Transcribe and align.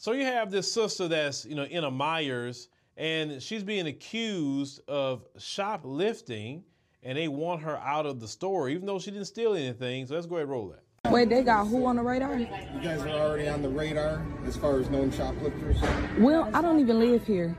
So 0.00 0.12
you 0.12 0.24
have 0.24 0.52
this 0.52 0.72
sister 0.72 1.08
that's, 1.08 1.44
you 1.44 1.56
know, 1.56 1.64
in 1.64 1.82
a 1.82 1.90
Myers 1.90 2.68
and 2.96 3.42
she's 3.42 3.64
being 3.64 3.88
accused 3.88 4.80
of 4.88 5.26
shoplifting 5.38 6.62
and 7.02 7.18
they 7.18 7.26
want 7.26 7.62
her 7.62 7.76
out 7.78 8.06
of 8.06 8.20
the 8.20 8.28
store, 8.28 8.68
even 8.68 8.86
though 8.86 9.00
she 9.00 9.10
didn't 9.10 9.26
steal 9.26 9.54
anything. 9.54 10.06
So 10.06 10.14
let's 10.14 10.26
go 10.26 10.36
ahead 10.36 10.44
and 10.44 10.52
roll 10.52 10.68
that. 10.68 11.12
Wait, 11.12 11.28
they 11.28 11.42
got 11.42 11.66
who 11.66 11.84
on 11.86 11.96
the 11.96 12.02
radar? 12.02 12.38
You 12.38 12.46
guys 12.80 13.00
are 13.00 13.08
already 13.08 13.48
on 13.48 13.60
the 13.60 13.68
radar 13.68 14.24
as 14.46 14.56
far 14.56 14.78
as 14.78 14.88
known 14.88 15.10
shoplifters. 15.10 15.76
Well, 16.18 16.48
I 16.54 16.62
don't 16.62 16.78
even 16.78 17.00
live 17.00 17.26
here. 17.26 17.58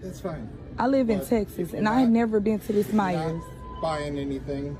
That's 0.00 0.20
fine. 0.20 0.48
I 0.78 0.86
live 0.86 1.10
in 1.10 1.20
Texas, 1.20 1.74
and 1.74 1.82
you're 1.82 1.92
I 1.92 2.00
have 2.00 2.08
never 2.08 2.40
been 2.40 2.60
to 2.60 2.72
this 2.72 2.92
Myers. 2.94 3.42
Buying 3.82 4.18
anything, 4.18 4.76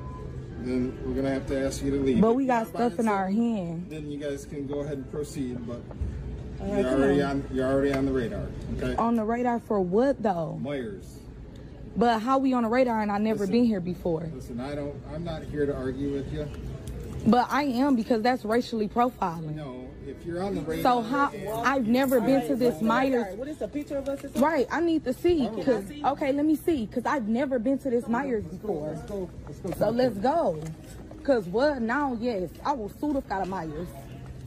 then 0.60 0.98
we're 1.04 1.14
gonna 1.14 1.34
have 1.34 1.46
to 1.48 1.66
ask 1.66 1.82
you 1.82 1.90
to 1.90 1.96
leave. 1.98 2.20
But 2.22 2.34
we 2.34 2.46
got 2.46 2.66
stuff 2.68 2.98
in 2.98 3.08
our 3.08 3.26
something, 3.26 3.56
hand. 3.56 3.86
Then 3.90 4.10
you 4.10 4.18
guys 4.18 4.46
can 4.46 4.66
go 4.66 4.80
ahead 4.80 4.98
and 4.98 5.10
proceed, 5.10 5.66
but 5.66 5.82
right, 6.60 6.80
you're 6.80 6.90
already 6.90 7.22
on. 7.22 7.30
on. 7.30 7.48
You're 7.52 7.66
already 7.66 7.92
on 7.92 8.06
the 8.06 8.12
radar. 8.12 8.46
Okay. 8.76 8.94
On 8.96 9.14
the 9.14 9.24
radar 9.24 9.60
for 9.60 9.80
what 9.80 10.22
though? 10.22 10.58
Myers. 10.62 11.18
But 11.96 12.20
how 12.20 12.38
we 12.38 12.52
on 12.52 12.64
the 12.64 12.68
radar 12.68 13.02
and 13.02 13.10
I 13.10 13.18
never 13.18 13.40
Listen. 13.40 13.52
been 13.52 13.64
here 13.64 13.80
before? 13.80 14.28
Listen, 14.34 14.60
I 14.60 14.74
don't. 14.74 14.94
I'm 15.12 15.24
not 15.24 15.44
here 15.44 15.64
to 15.66 15.74
argue 15.74 16.12
with 16.12 16.32
you. 16.32 16.48
But 17.26 17.46
I 17.50 17.62
am 17.64 17.96
because 17.96 18.22
that's 18.22 18.44
racially 18.44 18.88
profiling. 18.88 19.54
No, 19.54 19.88
if 20.06 20.26
you're 20.26 20.42
on 20.42 20.56
the 20.56 20.60
radar. 20.60 20.82
So 20.82 21.08
how 21.08 21.32
I've 21.64 21.86
never 21.86 22.20
been 22.20 22.46
to 22.48 22.56
this 22.56 22.82
Myers. 22.82 23.36
What 23.36 23.48
is 23.48 23.62
a 23.62 23.68
picture 23.68 23.96
of 23.96 24.08
us? 24.08 24.24
or? 24.24 24.28
Right, 24.40 24.66
I 24.70 24.80
need 24.80 25.04
to 25.04 25.12
see. 25.12 25.48
Cause 25.64 25.84
okay, 26.04 26.32
let 26.32 26.44
me 26.44 26.56
see. 26.56 26.86
Cause 26.86 27.06
I've 27.06 27.28
never 27.28 27.58
been 27.58 27.78
to 27.78 27.90
this 27.90 28.08
Myers 28.08 28.44
before. 28.44 28.90
Let's 28.90 29.02
go. 29.02 29.30
Let's 29.46 29.58
go. 29.60 29.72
So 29.78 29.90
let's 29.90 30.18
go. 30.18 30.62
Cause 31.22 31.46
what 31.46 31.80
now? 31.80 32.18
Yes, 32.20 32.50
I 32.64 32.72
will 32.72 32.90
sue 33.00 33.14
the 33.14 33.22
out 33.32 33.42
of 33.42 33.48
Myers. 33.48 33.88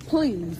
Please. 0.07 0.59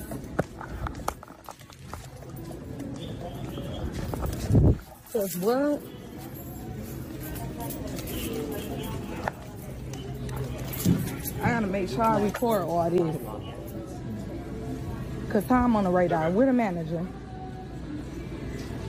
Cause 5.14 5.38
what? 5.38 5.82
I 11.42 11.50
gotta 11.50 11.68
make 11.68 11.88
sure 11.88 12.04
I 12.04 12.22
record 12.22 12.64
all 12.64 12.90
this. 12.90 13.16
Cause 15.32 15.46
Tom 15.46 15.78
on 15.78 15.86
the 15.86 15.90
radar. 15.90 16.30
We're 16.30 16.48
the 16.48 16.54
manager. 16.54 17.08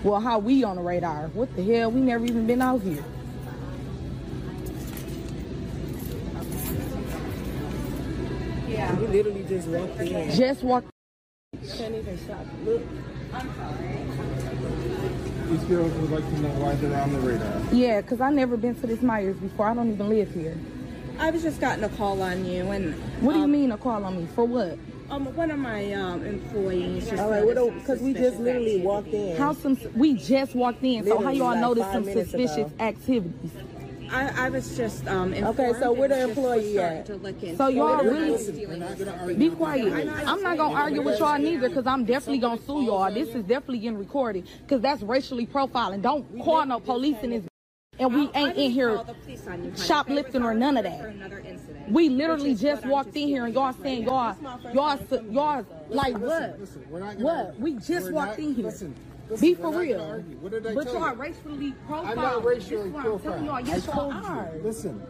Well, 0.02 0.20
how 0.20 0.38
we 0.40 0.64
on 0.64 0.76
the 0.76 0.82
radar? 0.82 1.28
What 1.28 1.54
the 1.54 1.62
hell? 1.62 1.90
We 1.92 2.00
never 2.00 2.24
even 2.24 2.46
been 2.46 2.62
out 2.62 2.82
here. 2.82 3.04
Yeah. 8.68 8.94
We 8.96 9.06
literally 9.06 9.44
just 9.44 9.68
walked 9.68 10.00
in. 10.00 10.30
Just 10.32 10.62
walked. 10.62 10.90
Can't 11.76 11.94
even 11.94 12.18
shop. 12.26 12.44
Look. 12.64 12.82
These 15.48 15.64
girls 15.64 15.92
would 15.94 16.10
like 16.10 16.24
to 16.24 16.40
know 16.40 16.48
why 16.60 16.74
they're 16.76 17.00
on 17.00 17.12
the 17.12 17.20
radar. 17.20 17.62
Yeah, 17.72 18.00
cause 18.02 18.20
I've 18.20 18.34
never 18.34 18.56
been 18.56 18.74
to 18.76 18.86
this 18.86 19.02
Myers 19.02 19.36
before. 19.36 19.68
I 19.68 19.74
don't 19.74 19.90
even 19.92 20.08
live 20.08 20.32
here. 20.34 20.56
I 21.18 21.30
was 21.30 21.42
just 21.42 21.60
gotten 21.60 21.84
a 21.84 21.88
call 21.90 22.22
on 22.22 22.44
you, 22.44 22.70
and 22.70 22.94
What 23.22 23.32
do 23.32 23.38
you 23.38 23.44
um, 23.44 23.52
mean 23.52 23.72
a 23.72 23.78
call 23.78 24.04
on 24.04 24.16
me 24.18 24.28
for 24.34 24.44
what? 24.44 24.78
Um, 25.10 25.34
one 25.34 25.50
of 25.50 25.58
my 25.58 25.90
um, 25.94 26.24
employees 26.24 27.10
All 27.18 27.30
right, 27.30 27.44
what 27.44 27.54
because 27.74 28.00
we 28.00 28.12
just 28.12 28.38
literally 28.38 28.82
activity. 28.82 28.86
walked 28.86 29.08
in. 29.08 29.36
How 29.36 29.52
some? 29.54 29.78
We 29.94 30.14
just 30.14 30.54
walked 30.54 30.82
in. 30.84 31.06
So 31.06 31.18
how 31.18 31.30
y'all 31.30 31.48
like 31.48 31.60
notice 31.60 31.92
some 31.92 32.04
suspicious 32.04 32.56
ago. 32.58 32.72
activities? 32.78 33.50
I, 34.10 34.46
I 34.46 34.48
was 34.50 34.76
just 34.76 35.06
um. 35.06 35.32
Okay, 35.34 35.72
so 35.78 35.90
and 35.90 35.98
where 35.98 36.08
the 36.08 36.22
employee 36.24 36.68
was 36.74 36.76
at? 36.76 37.06
To 37.06 37.16
look 37.16 37.42
into 37.42 37.56
So 37.56 37.68
y'all 37.68 38.00
it. 38.00 38.04
really- 38.04 38.28
I 38.28 38.30
was 38.32 38.46
We're 38.46 38.52
dealing 38.52 38.80
not 38.80 38.88
with 38.90 38.98
gonna 38.98 39.10
something. 39.10 39.28
argue. 39.36 39.50
Be 39.50 39.56
quiet. 39.56 40.08
I'm 40.26 40.42
not 40.42 40.56
gonna 40.56 40.74
argue 40.74 41.02
with 41.02 41.18
y'all 41.18 41.38
neither, 41.38 41.68
cause 41.70 41.86
I'm 41.86 42.04
definitely 42.04 42.38
gonna 42.38 42.60
sue 42.62 42.82
y'all. 42.84 43.12
This 43.12 43.28
is 43.30 43.42
definitely 43.44 43.78
getting 43.78 43.98
recorded, 43.98 44.48
cause 44.68 44.80
that's 44.80 45.02
racially 45.02 45.46
profiling. 45.46 46.02
Don't 46.02 46.40
call 46.42 46.64
no 46.66 46.80
police 46.80 47.16
in 47.22 47.30
this, 47.30 47.42
and 47.98 48.14
we 48.14 48.28
I- 48.28 48.30
I 48.34 48.48
ain't 48.48 48.56
in 48.56 48.70
here 48.70 48.94
call 48.96 49.04
the 49.04 49.14
police 49.14 49.46
on 49.46 49.64
you, 49.64 49.72
shoplifting 49.76 50.42
or 50.42 50.54
none 50.54 50.76
of 50.76 50.84
that. 50.84 51.00
For 51.00 51.06
another 51.08 51.38
incident, 51.40 51.90
We 51.90 52.08
literally 52.08 52.54
just 52.54 52.82
what 52.82 52.84
I'm 52.84 52.90
walked 52.90 53.16
in 53.16 53.28
here 53.28 53.44
and 53.46 53.54
y'all 53.54 53.72
dealing 53.72 53.82
saying 53.84 54.02
y'all, 54.04 54.36
right 54.42 54.42
now. 54.42 54.72
y'all, 54.72 54.98
y'all, 55.32 55.66
like 55.90 56.12
what? 56.18 56.22
Listen, 56.22 56.60
listen, 56.60 56.86
we're 56.90 57.00
not 57.00 57.12
gonna 57.18 57.24
What? 57.24 57.58
We 57.60 57.74
just 57.74 58.12
walked 58.12 58.38
not- 58.38 58.46
in 58.46 58.54
here. 58.54 58.64
Listen, 58.66 58.94
listen, 59.30 59.48
Be 59.48 59.54
for 59.54 59.70
real. 59.78 60.00
What 60.40 60.52
did 60.52 60.66
I 60.66 60.74
But 60.74 60.84
tell 60.84 60.94
y'all 60.94 61.08
you? 61.14 61.20
racially 61.20 61.74
profiling. 61.88 62.06
I'm 62.08 62.16
not 62.16 62.44
racially 62.44 62.76
This 62.76 62.86
is 62.86 62.92
what 62.92 63.06
I'm 63.06 63.18
telling 63.20 63.44
y'all. 63.44 63.60
Yes, 63.60 63.88
I 63.88 63.94
y'all 63.96 64.12
you. 64.12 64.26
are. 64.26 64.50
Listen, 64.62 65.02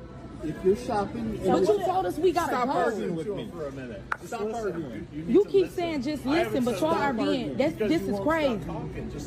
if 0.44 0.65
you're 0.65 0.76
shopping, 0.76 1.41
But 1.44 1.60
you 1.62 1.78
told 1.84 2.06
us 2.06 2.16
we 2.19 2.32
gotta 2.32 2.53
stop 2.53 2.66
go. 2.66 2.72
arguing 2.72 3.15
with 3.16 3.26
me 3.28 3.49
for 3.53 3.66
a 3.66 3.72
minute. 3.72 4.03
Stop 4.25 4.53
arguing. 4.54 5.06
You 5.12 5.44
keep 5.47 5.71
saying 5.71 6.03
just 6.03 6.25
listen, 6.25 6.65
but 6.65 6.81
y'all 6.81 6.94
are 6.94 7.12
being 7.12 7.56
that's 7.56 7.76
this 7.76 8.03
is 8.03 8.19
crazy. 8.21 8.60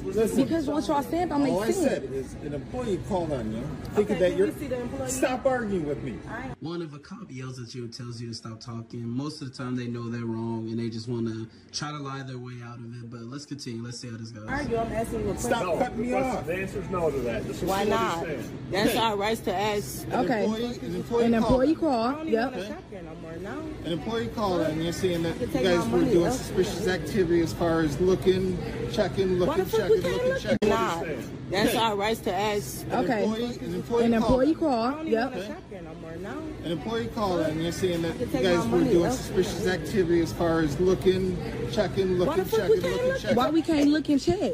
Listen, 0.03 0.43
Because 0.43 0.67
what 0.67 0.87
y'all 0.87 1.03
saying 1.03 1.29
don't 1.29 1.47
all 1.49 1.61
I 1.61 1.71
sense. 1.71 1.77
said 1.77 2.03
is 2.11 2.33
an 2.43 2.53
employee 2.53 2.99
called 3.09 3.31
on 3.31 3.53
you, 3.53 3.63
thinking 3.93 4.15
Okay, 4.17 4.29
that 4.29 4.37
you're. 4.37 4.51
see? 4.51 4.69
Stop 5.07 5.45
arguing 5.45 5.85
with 5.85 6.01
me. 6.03 6.13
One, 6.59 6.81
if 6.81 6.93
a 6.93 6.99
cop 6.99 7.29
yells 7.29 7.59
at 7.59 7.73
you 7.75 7.83
and 7.83 7.93
tells 7.93 8.21
you 8.21 8.27
to 8.29 8.33
stop 8.33 8.59
talking, 8.59 9.07
most 9.07 9.41
of 9.41 9.51
the 9.51 9.57
time 9.57 9.75
they 9.75 9.87
know 9.87 10.09
they're 10.09 10.25
wrong 10.25 10.67
and 10.69 10.79
they 10.79 10.89
just 10.89 11.07
want 11.07 11.27
to 11.27 11.47
try 11.71 11.91
to 11.91 11.97
lie 11.97 12.23
their 12.23 12.37
way 12.37 12.53
out 12.63 12.77
of 12.79 12.85
it. 12.95 13.09
But 13.09 13.21
let's 13.21 13.45
continue. 13.45 13.83
Let's 13.83 13.99
see 13.99 14.09
how 14.09 14.17
this 14.17 14.31
goes. 14.31 14.47
Argue, 14.47 14.77
I'm 14.77 14.91
asking 14.91 15.19
you 15.21 15.29
a 15.29 15.33
question. 15.33 15.51
Stop 15.51 15.79
cutting 15.79 16.01
me 16.01 16.13
off. 16.13 16.45
The 16.45 16.53
answer 16.55 16.79
is 16.81 16.89
no 16.89 17.09
to 17.11 17.17
that. 17.21 17.47
This 17.47 17.57
is 17.61 17.69
Why 17.69 17.83
not? 17.83 18.19
he's 18.27 18.27
saying. 18.45 18.57
That's 18.71 18.95
our 18.95 19.15
rights 19.17 19.41
to 19.41 19.53
ask. 19.55 20.05
An 20.07 20.13
Okay. 20.25 21.00
Employee, 21.01 21.25
an 21.25 21.33
employee, 21.33 21.69
An 21.69 21.75
call. 21.75 22.11
want 22.13 22.29
Yep. 22.29 22.53
to 22.53 22.67
shop 22.67 22.77
here 22.91 23.01
no 23.41 23.51
An 23.85 23.91
employee 23.91 24.27
called 24.27 24.61
and 24.61 24.83
you're 24.83 24.93
saying 24.93 25.23
that 25.23 25.39
you 25.39 25.47
guys 25.47 25.87
were 25.89 25.99
doing 26.03 26.25
elsewhere. 26.25 26.31
suspicious 26.63 26.87
activity 26.87 27.41
as 27.41 27.53
far 27.53 27.81
as 27.81 27.99
looking, 27.99 28.57
checking, 28.91 29.39
looking, 29.39 29.65
checking, 29.65 30.01
looking, 30.01 30.11
look? 30.27 30.39
checking. 30.39 30.69
Not. 30.69 31.05
That's 31.49 31.75
our 31.75 31.95
rights 31.95 32.19
to 32.21 32.33
ask. 32.33 32.85
An 32.91 33.03
Okay. 33.05 33.23
employee, 33.23 33.45
an 33.61 33.75
employee, 33.75 34.03
An 34.05 34.13
employee 34.13 34.53
called, 34.55 34.71
call. 34.71 34.83
I 34.83 34.91
don't 34.91 35.07
even 35.07 35.19
want 35.21 35.33
to 35.33 35.39
Yep. 35.39 36.21
no 36.21 36.29
An 36.65 36.71
employee 36.71 37.09
called 37.15 37.39
and 37.41 37.63
you're 37.63 37.71
saying 37.71 38.01
that 38.03 38.19
you 38.19 38.25
guys 38.27 38.67
were 38.67 38.79
doing 38.83 39.05
elsewhere. 39.05 39.11
suspicious 39.43 39.67
activity 39.67 40.21
as 40.21 40.31
far 40.33 40.61
as 40.61 40.79
looking, 40.79 41.37
checking, 41.71 42.17
looking, 42.17 42.43
the 42.43 42.49
fuck 42.49 42.69
we 42.69 42.75
checking, 42.79 42.91
looking, 42.91 43.21
checking. 43.21 43.35
Why 43.37 43.49
we 43.49 43.61
can't 43.61 43.89
look 43.89 44.07
and 44.09 44.21
check? 44.21 44.51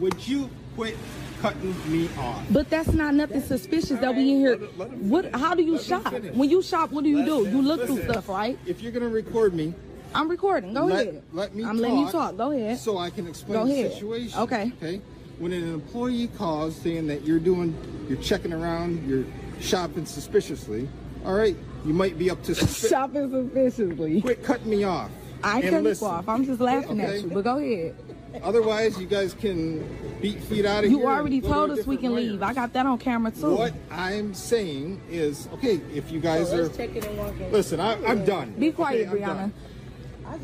Would 0.00 0.26
you 0.26 0.48
quit 0.74 0.96
cutting 1.42 1.74
me 1.92 2.08
off? 2.18 2.40
But 2.50 2.70
that's 2.70 2.92
not 2.92 3.14
nothing 3.14 3.42
suspicious 3.42 3.98
that 3.98 4.14
we 4.14 4.30
in 4.30 4.38
here. 4.38 4.56
What? 4.56 5.34
How 5.34 5.54
do 5.54 5.62
you 5.62 5.72
Let 5.72 5.82
shop? 5.82 6.12
When 6.34 6.48
you 6.48 6.62
shop, 6.62 6.92
what 6.92 7.02
do 7.04 7.10
you 7.10 7.24
do? 7.24 7.40
Let- 7.40 7.52
You 7.52 7.62
look 7.62 7.84
through 7.86 8.02
stuff, 8.04 8.28
right? 8.28 8.56
If 8.64 8.80
you're 8.80 8.92
gonna 8.92 9.08
record 9.08 9.52
me, 9.52 9.74
I'm 10.14 10.28
recording. 10.28 10.72
Go 10.72 10.84
let, 10.84 11.08
ahead. 11.08 11.22
let 11.32 11.54
me 11.54 11.64
I'm 11.64 11.76
talk 11.76 11.82
letting 11.82 11.98
you 11.98 12.10
talk. 12.10 12.36
Go 12.36 12.50
ahead. 12.52 12.78
So 12.78 12.96
I 12.98 13.10
can 13.10 13.26
explain 13.26 13.58
Go 13.60 13.66
the 13.66 13.90
situation. 13.90 14.38
Okay. 14.40 14.72
Okay. 14.80 15.00
When 15.38 15.52
an 15.52 15.74
employee 15.74 16.28
calls 16.28 16.76
saying 16.76 17.08
that 17.08 17.24
you're 17.24 17.40
doing, 17.40 17.74
you're 18.08 18.20
checking 18.22 18.52
around, 18.52 19.08
you're 19.08 19.24
shopping 19.60 20.06
suspiciously, 20.06 20.88
all 21.24 21.32
right, 21.34 21.56
you 21.84 21.92
might 21.94 22.16
be 22.18 22.30
up 22.30 22.40
to 22.44 22.52
suspi- 22.52 22.88
Shopping 22.90 23.30
suspiciously. 23.30 24.20
Quit 24.20 24.44
cutting 24.44 24.70
me 24.70 24.84
off. 24.84 25.10
I 25.42 25.60
cutting 25.62 25.84
you 25.86 26.06
off. 26.06 26.28
I'm 26.28 26.44
just 26.44 26.60
laughing 26.60 27.00
Okay. 27.00 27.16
at 27.16 27.22
you. 27.24 27.30
But 27.30 27.42
go 27.44 27.58
ahead. 27.58 27.96
Otherwise, 28.42 28.98
you 28.98 29.06
guys 29.06 29.34
can 29.34 29.84
beat 30.20 30.40
feet 30.44 30.64
out 30.64 30.84
of 30.84 30.90
You 30.90 30.98
here. 30.98 31.08
and 31.08 31.18
already 31.18 31.40
told 31.40 31.70
us 31.70 31.78
we 31.86 31.96
different 31.96 32.00
can 32.00 32.14
leave. 32.14 32.42
I 32.42 32.54
got 32.54 32.72
that 32.72 32.86
on 32.86 32.98
camera 32.98 33.30
too. 33.30 33.54
What 33.54 33.74
I'm 33.90 34.32
saying 34.34 35.00
is, 35.10 35.48
okay, 35.54 35.80
if 35.94 36.10
you 36.10 36.20
guys 36.20 36.48
So 36.48 36.56
are, 36.58 36.62
let's 36.62 36.76
check 36.76 36.94
it 36.96 37.04
and 37.04 37.18
walk 37.18 37.34
in. 37.38 37.52
listen, 37.52 37.80
I, 37.80 38.02
I'm 38.04 38.24
done. 38.24 38.52
Be 38.58 38.72
quiet, 38.72 39.08
Okay, 39.08 39.20
Brianna. 39.20 39.50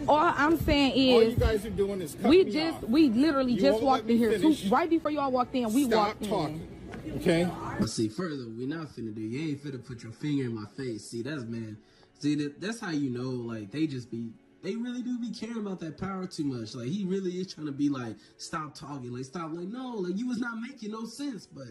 All 0.07 0.19
I'm 0.37 0.59
saying 0.59 0.93
is, 0.93 1.15
All 1.15 1.23
you 1.23 1.29
is 1.31 1.39
guys 1.39 1.65
are 1.65 1.71
doing 1.71 2.03
is 2.03 2.17
we 2.19 2.45
just 2.45 2.77
off. 2.77 2.89
we 2.91 3.09
literally 3.09 3.53
You 3.53 3.61
just 3.61 3.83
walked 3.83 4.09
in 4.11 4.19
here. 4.19 4.33
finish. 4.39 4.63
Two, 4.65 4.69
right 4.69 4.91
before 4.91 5.11
y'all 5.11 5.31
walked 5.31 5.55
in, 5.55 5.73
we 5.73 5.85
Stop 5.85 6.09
walked 6.09 6.23
in. 6.25 6.29
talking. 6.29 6.69
Okay. 7.17 7.49
But 7.81 7.89
see, 7.89 8.09
further, 8.09 8.45
we 8.59 8.67
not 8.67 8.89
finna 8.89 9.15
do. 9.15 9.23
You 9.23 9.49
ain't 9.51 9.65
finna 9.65 9.83
put 9.83 10.03
your 10.03 10.13
finger 10.13 10.45
in 10.45 10.55
my 10.55 10.67
face. 10.77 11.09
See, 11.09 11.23
that's 11.23 11.45
man. 11.45 11.79
See, 12.19 12.35
that, 12.35 12.61
that's 12.61 12.81
how 12.81 12.91
you 12.91 13.09
know, 13.11 13.31
like 13.31 13.71
they 13.71 13.87
just 13.87 14.11
be. 14.11 14.31
They 14.63 14.75
really 14.75 15.03
do 15.03 15.19
be 15.19 15.31
caring 15.31 15.59
about 15.59 15.81
that 15.81 15.99
power 15.99 16.27
too 16.27 16.45
much. 16.45 16.75
Like 16.75 16.89
he 16.89 17.05
really 17.05 17.33
is 17.33 17.55
trying 17.55 17.67
to 17.67 17.73
be 17.73 17.89
like, 17.89 18.17
stop 18.39 18.75
talking, 18.75 19.13
like 19.13 19.25
stop, 19.25 19.53
like 19.53 19.69
no, 19.69 19.95
like 19.97 20.17
you 20.17 20.27
was 20.27 20.39
not 20.39 20.61
making 20.61 20.91
no 20.93 21.05
sense. 21.07 21.47
But 21.47 21.69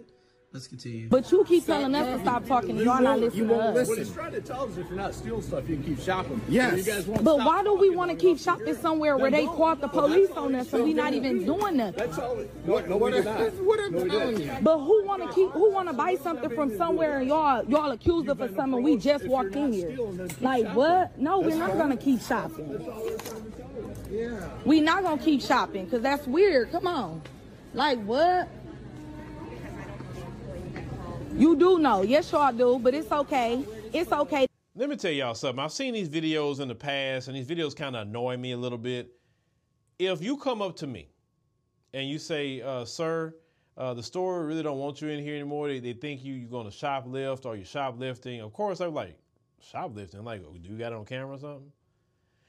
let's 0.54 0.68
continue. 0.68 1.08
But 1.10 1.32
you 1.32 1.44
keep 1.46 1.64
Stop 1.64 1.78
telling 1.80 1.96
us 1.96 2.16
to 2.18 2.22
stop 2.24 2.46
talking. 2.46 2.78
You 2.78 2.86
Y'all 2.86 3.02
not 3.02 3.20
won't- 3.20 3.36
you 3.36 3.44
listening 3.44 3.48
to 3.48 3.54
won't 3.54 3.64
us. 3.68 3.76
listen. 3.76 3.90
What 3.90 3.98
he's 4.00 4.14
trying 4.14 4.32
to 4.32 4.42
tell 4.42 4.64
us 4.64 4.78
if 4.78 4.88
you're 4.88 4.96
not 4.98 5.14
stealing 5.14 5.42
stuff, 5.42 5.70
you 5.70 5.76
can 5.76 5.84
keep 5.84 6.00
shopping. 6.02 6.42
Yes. 6.50 6.72
So 6.72 6.78
you 6.78 6.84
guys 6.84 7.08
won't 7.08 7.24
But 7.24 7.38
why 7.38 7.64
do 7.64 7.74
we 7.76 7.90
want 7.90 8.12
to 8.12 8.18
keep 8.18 8.40
shopping 8.40 8.76
somewhere 8.76 9.18
where 9.18 9.30
they 9.32 9.46
don't. 9.46 9.56
called 9.56 9.82
the 9.82 9.88
police 9.88 10.32
on 10.32 10.56
it- 10.56 10.60
us 10.62 10.74
and 10.74 10.84
we 10.84 10.94
not 10.94 11.14
even 11.14 11.46
doing 11.46 11.78
nothing? 11.78 11.94
That's 11.98 12.18
all. 12.18 12.36
No, 12.38 12.74
What, 12.74 12.90
no, 12.90 12.98
what, 12.98 13.12
we 13.12 13.18
did 13.20 13.28
I, 13.28 13.40
not. 13.40 13.54
what 13.56 13.80
I'm 13.80 13.92
No, 13.94 14.04
we 14.04 14.10
telling 14.10 14.42
you. 14.42 14.52
But 14.62 14.80
who 14.80 15.06
want 15.06 15.24
to 15.28 15.34
keep? 15.36 15.52
Who 15.52 15.72
want 15.72 15.88
to 15.90 15.94
buy 15.94 16.16
something 16.16 16.50
from 16.52 16.76
somewhere 16.78 17.20
and 17.20 17.28
y'all 17.28 17.64
y'all 17.66 17.92
accused 17.92 18.30
us 18.30 18.40
of 18.40 18.56
something? 18.56 18.82
We 18.82 18.98
just 18.98 19.26
walked 19.28 19.56
in 19.56 19.74
here. 19.74 19.92
stealing, 19.92 20.18
then 20.18 20.30
keep 20.30 20.42
Like 20.42 20.68
what? 20.76 21.20
No, 21.20 21.40
we're 21.40 21.56
not 21.58 21.78
gonna 21.78 21.98
keep 21.98 22.22
shopping. 22.22 22.80
Yeah. 24.10 24.40
We 24.66 24.80
not 24.82 25.04
gonna 25.04 25.22
keep 25.22 25.42
shopping 25.42 25.86
because 25.86 26.02
that's 26.02 26.26
weird. 26.28 26.72
Come 26.72 26.88
on, 26.88 27.22
like 27.74 28.02
what? 28.06 28.48
You 31.38 31.56
do 31.56 31.78
know, 31.78 32.01
yes, 32.01 32.31
y'all 32.31 32.51
do, 32.51 32.80
but 32.80 32.95
it's 32.95 33.12
okay. 33.12 33.63
It's 33.94 34.12
okay. 34.12 34.48
Let 34.75 34.89
me 34.89 34.95
tell 34.95 35.12
y'all 35.12 35.36
something. 35.36 35.63
I've 35.63 35.72
seen 35.72 35.94
these 35.94 36.10
videos 36.10 36.60
in 36.62 36.68
the 36.68 36.74
past, 36.74 37.28
and 37.28 37.38
these 37.38 37.45
videos 37.45 37.75
kind 37.75 37.95
of 37.95 38.07
annoy 38.07 38.38
me 38.38 38.54
a 38.54 38.57
little 38.57 38.80
bit. 38.80 39.12
If 40.00 40.24
you 40.24 40.38
come 40.38 40.63
up 40.63 40.75
to 40.78 40.88
me 40.88 41.10
and 41.94 42.10
you 42.10 42.18
say, 42.18 42.62
uh, 42.62 42.86
"Sir, 42.86 43.36
uh, 43.78 43.94
the 43.94 44.01
store 44.01 44.48
really 44.48 44.63
don't 44.63 44.80
want 44.80 45.00
you 45.00 45.10
in 45.10 45.24
here 45.24 45.36
anymore. 45.36 45.68
They, 45.68 45.80
they 45.80 45.94
think 45.94 46.24
you 46.24 46.34
you're 46.34 46.50
going 46.50 46.72
to 46.72 46.75
shoplift 46.75 47.45
or 47.45 47.56
you're 47.56 47.66
shoplifting." 47.66 48.42
Of 48.42 48.51
course, 48.51 48.81
I'm 48.81 48.95
like, 48.95 49.16
"Shoplifting? 49.60 50.24
Like, 50.24 50.42
do 50.42 50.60
you 50.60 50.75
got 50.75 50.92
it 50.92 50.95
on 50.95 51.06
camera 51.06 51.36
or 51.36 51.39
something?" 51.39 51.72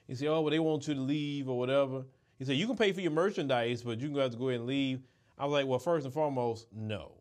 He 0.06 0.14
said, 0.14 0.28
"Oh, 0.28 0.42
but 0.42 0.50
they 0.50 0.60
want 0.60 0.88
you 0.88 0.94
to 0.94 1.00
leave 1.02 1.50
or 1.50 1.58
whatever." 1.58 2.06
He 2.38 2.46
said, 2.46 2.56
"You 2.56 2.66
can 2.66 2.76
pay 2.76 2.92
for 2.92 3.02
your 3.02 3.10
merchandise, 3.10 3.82
but 3.82 4.00
you 4.00 4.08
can 4.08 4.16
have 4.16 4.30
to 4.30 4.38
go 4.38 4.48
ahead 4.48 4.60
and 4.60 4.68
leave." 4.68 5.02
I 5.38 5.44
was 5.44 5.52
like, 5.52 5.66
"Well, 5.66 5.78
first 5.78 6.06
and 6.06 6.14
foremost, 6.14 6.68
no. 6.72 7.17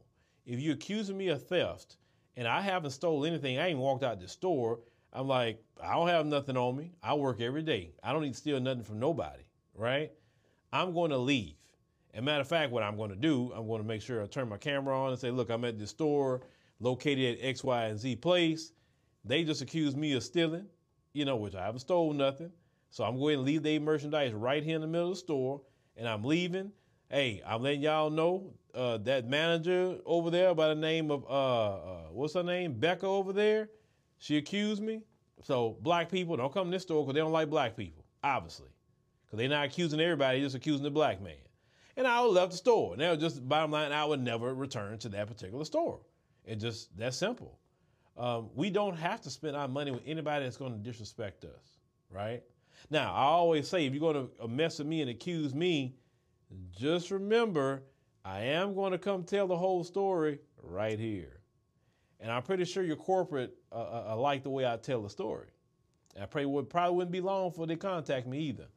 If 0.48 0.62
you're 0.62 0.76
accusing 0.76 1.18
me 1.18 1.28
of 1.28 1.46
theft 1.46 1.98
and 2.38 2.48
I 2.48 2.62
haven't 2.62 2.92
stolen 2.92 3.34
anything, 3.34 3.60
I 3.60 3.68
ain't 3.68 3.80
walked 3.80 4.04
out 4.04 4.22
the 4.22 4.30
store. 4.30 4.80
I'm 5.12 5.28
like, 5.28 5.62
I 5.84 5.94
don't 5.94 6.08
have 6.08 6.26
nothing 6.26 6.56
on 6.56 6.78
me. 6.78 6.94
I 7.04 7.16
work 7.16 7.42
every 7.42 7.64
day. 7.64 7.92
I 8.02 8.14
don't 8.14 8.22
need 8.22 8.34
to 8.34 8.38
steal 8.38 8.60
nothing 8.62 8.84
from 8.84 8.98
nobody, 8.98 9.44
right? 9.76 10.10
I'm 10.72 10.94
going 10.94 11.12
to 11.12 11.18
leave. 11.18 11.56
And 12.14 12.26
matter 12.26 12.42
of 12.42 12.48
fact, 12.48 12.72
what 12.72 12.82
I'm 12.82 12.96
going 12.96 13.10
to 13.10 13.16
do, 13.18 13.52
I'm 13.54 13.68
going 13.68 13.82
to 13.82 13.88
make 13.88 14.02
sure 14.02 14.24
I 14.24 14.26
turn 14.26 14.48
my 14.48 14.58
camera 14.58 14.98
on 14.98 15.12
and 15.12 15.20
say, 15.20 15.32
look, 15.32 15.50
I'm 15.50 15.66
at 15.66 15.78
this 15.78 15.90
store 15.90 16.42
located 16.80 17.40
at 17.40 17.46
X, 17.46 17.62
Y, 17.64 17.86
and 17.86 18.00
Z 18.00 18.16
place. 18.16 18.72
They 19.26 19.44
just 19.44 19.62
accused 19.62 19.98
me 19.98 20.14
of 20.14 20.24
stealing, 20.24 20.68
you 21.12 21.26
know, 21.26 21.36
which 21.36 21.56
I 21.56 21.66
haven't 21.66 21.82
stolen 21.82 22.16
nothing. 22.16 22.52
So 22.90 23.04
I'm 23.04 23.20
going 23.20 23.36
to 23.36 23.42
leave 23.42 23.64
their 23.64 23.82
merchandise 23.82 24.34
right 24.34 24.64
here 24.64 24.76
in 24.76 24.82
the 24.82 24.88
middle 24.88 25.10
of 25.10 25.16
the 25.16 25.20
store, 25.20 25.62
and 25.98 26.08
I'm 26.08 26.24
leaving. 26.24 26.72
Hey, 27.10 27.42
I'm 27.48 27.64
letting 27.64 27.82
y'all 27.82 28.10
know 28.10 28.54
uh, 28.76 28.98
that 28.98 29.30
manager 29.30 29.98
over 30.06 30.30
there 30.30 30.54
by 30.54 30.68
the 30.68 30.76
name 30.76 31.10
of 31.10 31.24
uh, 31.24 31.76
uh, 31.76 32.02
what's 32.12 32.34
her 32.34 32.44
name, 32.44 32.74
Becca 32.74 33.06
over 33.06 33.32
there. 33.32 33.70
She 34.18 34.36
accused 34.36 34.84
me. 34.84 35.04
So 35.42 35.78
black 35.82 36.12
people 36.12 36.36
don't 36.36 36.52
come 36.54 36.66
to 36.66 36.72
this 36.72 36.84
store 36.84 37.04
because 37.04 37.14
they 37.14 37.22
don't 37.22 37.32
like 37.32 37.50
black 37.50 37.78
people, 37.78 38.04
obviously, 38.24 38.68
because 39.26 39.38
they're 39.38 39.48
not 39.48 39.66
accusing 39.66 40.02
everybody, 40.02 40.42
just 40.42 40.56
accusing 40.56 40.84
the 40.84 40.92
black 40.92 41.22
man. 41.22 41.36
And 41.96 42.06
I 42.06 42.20
left 42.22 42.52
the 42.52 42.58
store. 42.58 42.98
Was 42.98 43.18
just 43.20 43.48
bottom 43.48 43.72
line. 43.72 43.94
I 43.94 44.04
would 44.04 44.22
never 44.22 44.54
return 44.54 44.98
to 45.00 45.10
that 45.10 45.28
particular 45.28 45.64
store. 45.64 46.02
It 46.46 46.58
just 46.58 46.96
that 46.98 47.14
simple. 47.14 47.58
Um, 48.18 48.50
we 48.54 48.70
don't 48.70 48.98
have 48.98 49.22
to 49.22 49.30
spend 49.30 49.56
our 49.56 49.68
money 49.68 49.92
with 49.92 50.02
anybody 50.06 50.44
that's 50.44 50.58
going 50.58 50.74
to 50.74 50.80
disrespect 50.80 51.46
us, 51.46 51.80
right? 52.10 52.44
Now, 52.90 53.14
I 53.14 53.24
always 53.24 53.68
say 53.68 53.86
if 53.86 53.94
you're 53.94 54.14
going 54.14 54.28
to 54.40 54.48
mess 54.48 54.80
with 54.80 54.88
me 54.88 55.02
and 55.02 55.10
accuse 55.10 55.56
me, 55.56 55.96
just 56.72 57.12
remember 57.12 57.84
I 58.24 58.42
am 58.42 58.76
going 58.76 58.92
to 58.92 58.98
come 58.98 59.24
tell 59.24 59.48
the 59.48 59.58
whole 59.58 59.84
story 59.84 60.40
right 60.62 61.00
here. 61.00 61.40
And 62.20 62.32
I'm 62.32 62.44
pretty 62.44 62.66
sure 62.66 62.84
your 62.84 62.96
corporate 62.96 63.56
uh, 63.72 63.76
uh, 63.76 64.06
uh 64.10 64.18
like 64.18 64.44
the 64.44 64.50
way 64.50 64.66
I 64.66 64.78
tell 64.78 65.02
the 65.02 65.10
story. 65.10 65.48
I 66.22 66.26
pray 66.26 66.46
would 66.46 66.70
probably 66.70 66.96
wouldn't 66.96 67.12
be 67.12 67.22
long 67.22 67.50
before 67.50 67.68
they 67.68 67.76
contact 67.76 68.28
me 68.28 68.40
either. 68.40 68.68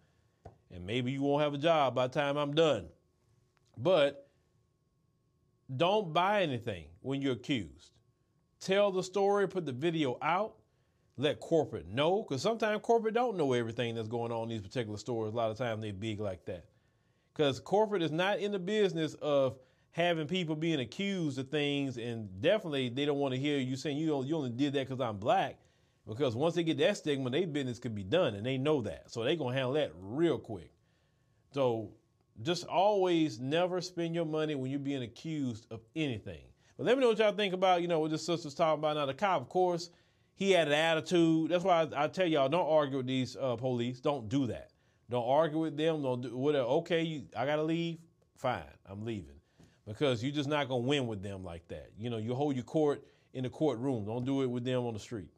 And 0.70 0.86
maybe 0.86 1.10
you 1.10 1.22
won't 1.22 1.42
have 1.42 1.54
a 1.54 1.58
job 1.58 1.94
by 1.94 2.06
the 2.06 2.12
time 2.12 2.36
I'm 2.36 2.54
done. 2.54 2.88
But 3.76 4.28
don't 5.74 6.12
buy 6.12 6.42
anything 6.42 6.86
when 7.00 7.22
you're 7.22 7.32
accused. 7.32 7.92
Tell 8.60 8.92
the 8.92 9.02
story, 9.02 9.48
put 9.48 9.64
the 9.64 9.72
video 9.72 10.18
out, 10.20 10.56
let 11.16 11.40
corporate 11.40 11.88
know, 11.88 12.22
because 12.22 12.42
sometimes 12.42 12.80
corporate 12.82 13.14
don't 13.14 13.36
know 13.36 13.52
everything 13.52 13.94
that's 13.94 14.08
going 14.08 14.32
on 14.32 14.44
in 14.44 14.48
these 14.50 14.60
particular 14.60 14.98
stores. 14.98 15.32
A 15.32 15.36
lot 15.36 15.50
of 15.50 15.56
times 15.56 15.82
they're 15.82 15.92
big 15.92 16.20
like 16.20 16.44
that. 16.44 16.66
Because 17.32 17.60
corporate 17.60 18.02
is 18.02 18.10
not 18.10 18.38
in 18.38 18.52
the 18.52 18.58
business 18.58 19.14
of 19.14 19.58
having 19.92 20.26
people 20.26 20.54
being 20.56 20.80
accused 20.80 21.38
of 21.38 21.48
things, 21.48 21.96
and 21.96 22.40
definitely 22.40 22.88
they 22.88 23.04
don't 23.04 23.18
want 23.18 23.34
to 23.34 23.40
hear 23.40 23.58
you 23.58 23.76
saying 23.76 23.96
you 23.96 24.12
only, 24.14 24.28
you 24.28 24.36
only 24.36 24.50
did 24.50 24.72
that 24.74 24.88
because 24.88 25.00
I'm 25.00 25.18
black. 25.18 25.58
Because 26.06 26.34
once 26.34 26.54
they 26.54 26.62
get 26.62 26.78
that 26.78 26.96
stigma, 26.96 27.30
their 27.30 27.46
business 27.46 27.78
could 27.78 27.94
be 27.94 28.02
done, 28.02 28.34
and 28.34 28.44
they 28.44 28.58
know 28.58 28.80
that, 28.82 29.10
so 29.10 29.22
they're 29.22 29.36
gonna 29.36 29.54
handle 29.54 29.74
that 29.74 29.92
real 30.00 30.38
quick. 30.38 30.72
So 31.52 31.90
just 32.42 32.66
always 32.66 33.38
never 33.38 33.80
spend 33.80 34.14
your 34.14 34.24
money 34.24 34.54
when 34.54 34.70
you're 34.70 34.80
being 34.80 35.02
accused 35.02 35.66
of 35.70 35.80
anything. 35.94 36.42
But 36.76 36.86
let 36.86 36.96
me 36.96 37.02
know 37.02 37.10
what 37.10 37.18
y'all 37.18 37.32
think 37.32 37.52
about, 37.52 37.82
you 37.82 37.88
know, 37.88 38.00
what 38.00 38.10
this 38.10 38.24
sister's 38.24 38.54
talking 38.54 38.78
about. 38.78 38.96
Now, 38.96 39.06
the 39.06 39.14
cop, 39.14 39.42
of 39.42 39.48
course, 39.48 39.90
he 40.34 40.52
had 40.52 40.68
an 40.68 40.74
attitude. 40.74 41.50
That's 41.50 41.64
why 41.64 41.82
I, 41.82 42.04
I 42.04 42.08
tell 42.08 42.26
y'all, 42.26 42.48
don't 42.48 42.68
argue 42.68 42.98
with 42.98 43.06
these 43.06 43.36
uh, 43.36 43.56
police. 43.56 44.00
Don't 44.00 44.28
do 44.28 44.46
that. 44.46 44.70
Don't 45.10 45.26
argue 45.26 45.58
with 45.58 45.76
them. 45.76 46.02
Don't 46.02 46.22
do 46.22 46.36
whatever. 46.36 46.66
Okay, 46.66 47.02
you, 47.02 47.24
I 47.36 47.44
got 47.44 47.56
to 47.56 47.64
leave. 47.64 47.98
Fine, 48.36 48.62
I'm 48.88 49.04
leaving. 49.04 49.34
Because 49.86 50.22
you're 50.22 50.32
just 50.32 50.48
not 50.48 50.68
to 50.68 50.76
win 50.76 51.08
with 51.08 51.22
them 51.22 51.44
like 51.44 51.66
that. 51.68 51.90
You 51.98 52.10
know, 52.10 52.16
you 52.16 52.34
hold 52.34 52.54
your 52.54 52.64
court 52.64 53.02
in 53.34 53.42
the 53.42 53.50
courtroom. 53.50 54.04
Don't 54.04 54.24
do 54.24 54.42
it 54.42 54.46
with 54.46 54.64
them 54.64 54.86
on 54.86 54.94
the 54.94 55.00
street. 55.00 55.28